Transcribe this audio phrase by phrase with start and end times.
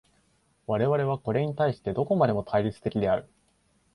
[0.65, 3.29] 我々はこれに対してどこまでも対立的である。